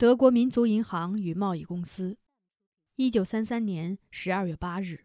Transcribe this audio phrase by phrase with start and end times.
[0.00, 2.16] 德国民族银行与贸易公司，
[2.96, 5.04] 一九三三年十二月八日。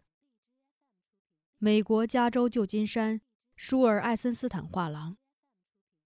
[1.58, 3.20] 美国加州旧金山
[3.56, 5.18] 舒尔艾森斯坦画廊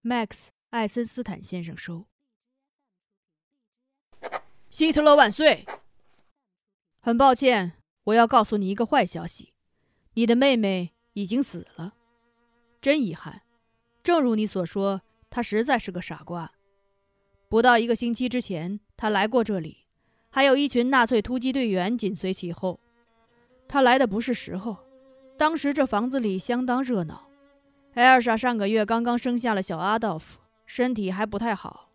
[0.02, 2.08] ，Max 艾森斯坦先生收。
[4.70, 5.64] 希特勒万岁！
[6.98, 9.54] 很抱歉，我要告诉你一个坏消息，
[10.14, 11.94] 你的妹妹已经死了。
[12.80, 13.42] 真遗憾，
[14.02, 16.52] 正如你所说，她实在是个傻瓜。
[17.50, 19.78] 不到一个星期之前，他来过这里，
[20.30, 22.78] 还有一群纳粹突击队员紧随其后。
[23.66, 24.76] 他来的不是时候，
[25.36, 27.26] 当时这房子里相当热闹。
[27.94, 31.90] 艾尔莎上个月刚刚生下了小阿道夫，身体还不太好。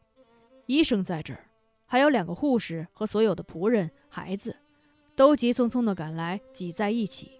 [0.66, 1.46] 医生在这儿，
[1.86, 4.58] 还有两个护士和所有的仆人、孩子，
[5.16, 7.32] 都急匆匆地赶来，挤在一起。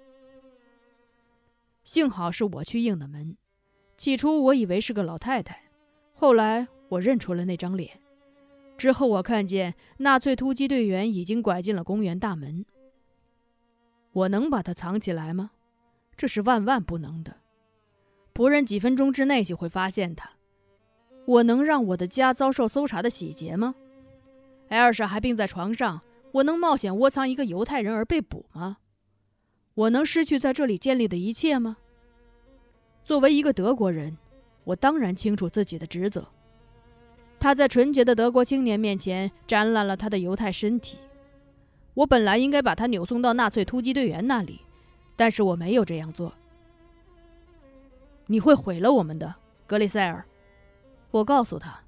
[1.84, 3.36] 幸好是我去应的门。
[3.98, 5.64] 起初我以为是个老太太，
[6.14, 8.00] 后来我认出了那张脸。
[8.78, 12.66] 之后，我看见纳粹突击队员已经拐进了公园大门。
[14.12, 15.52] 我能把他藏起来吗？
[16.16, 17.38] 这是万万不能的。
[18.34, 20.30] 仆人几分钟之内就会发现他。
[21.26, 23.76] 我能让我的家遭受搜查的洗劫吗？
[24.70, 26.02] 艾尔莎还病在床上，
[26.34, 28.78] 我能冒险窝藏一个犹太人而被捕吗？
[29.74, 31.78] 我能失去在这里建立的一切吗？
[33.04, 34.18] 作为一个德国人，
[34.64, 36.28] 我当然清楚自己的职责。
[37.46, 40.98] 他在纯洁的德国青年面前展览了他的犹太身体。
[41.94, 44.62] 我本来应该把他扭送到纳粹突击队员那里，
[45.16, 46.34] 但是我没有这样做。
[48.26, 49.36] 你会毁了我们的，
[49.68, 50.26] 格里塞尔。
[51.12, 51.80] 我告诉他：“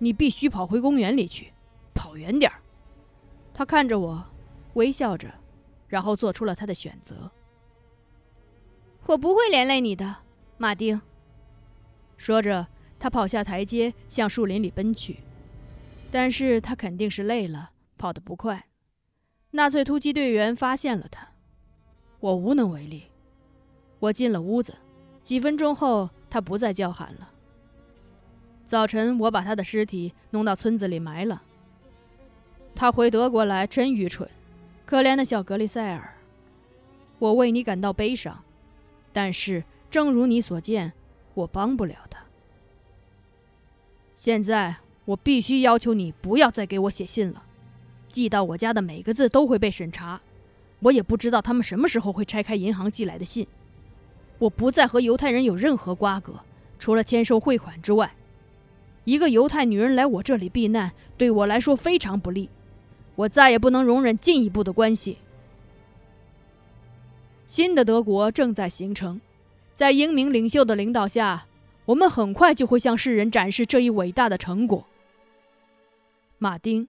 [0.00, 1.52] 你必须跑回公园里去，
[1.92, 2.58] 跑远点儿。”
[3.52, 4.24] 他看着我，
[4.72, 5.30] 微笑着，
[5.86, 7.30] 然后做出了他的选择。
[9.04, 10.16] 我不会连累你的，
[10.56, 10.98] 马丁。
[12.16, 12.66] 说着。
[13.02, 15.16] 他跑下台阶，向树林里奔去，
[16.08, 18.68] 但是他肯定是累了，跑得不快。
[19.50, 21.30] 纳粹突击队员发现了他，
[22.20, 23.06] 我无能为力。
[23.98, 24.78] 我进了屋子，
[25.24, 27.32] 几分钟后，他不再叫喊了。
[28.66, 31.42] 早晨，我把他的尸体弄到村子里埋了。
[32.72, 34.30] 他回德国来真愚蠢，
[34.86, 36.14] 可怜的小格里塞尔。
[37.18, 38.44] 我为你感到悲伤，
[39.12, 40.92] 但是正如你所见，
[41.34, 42.21] 我帮不了他。
[44.22, 47.42] 现在我必须要求你不要再给我写信了，
[48.08, 50.20] 寄到我家的每个字都会被审查。
[50.78, 53.44] 我也不知道他们什么时候会拆开银行寄来的信。
[54.38, 56.34] 我不再和犹太人有任何瓜葛，
[56.78, 58.14] 除了签收汇款之外。
[59.02, 62.48] 一个犹太女人来我这里避难，对我来说非常不利。
[63.16, 65.18] 我再也不能容忍进一步的关系。
[67.48, 69.20] 新的德国正在形成，
[69.74, 71.46] 在英明领袖的领导下。
[71.86, 74.86] 我们很快就会向世人展示这一伟大的成果，
[76.38, 76.88] 马丁。